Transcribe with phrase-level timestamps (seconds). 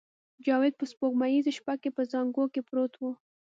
[0.45, 3.01] جاوید په سپوږمیزه شپه کې په زانګو کې پروت و